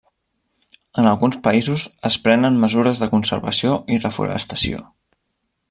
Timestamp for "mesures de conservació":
2.63-3.75